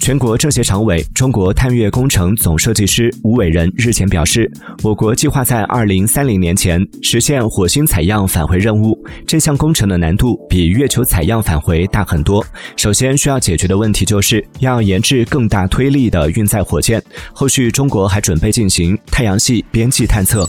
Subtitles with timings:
[0.00, 4.50] 全国政协常委、中国探月工程总设计师吴伟仁日前表示，
[4.82, 9.02] 我国计划在二零三零年前实现火星采样返回任务。
[9.26, 12.44] 这项工程的难度比月球采样返回大很多。
[12.76, 17.02] 首先需要解决的问题就是要研制更大推力的运载火箭。
[17.32, 20.46] 后续中国还准备进行太阳系边际探测。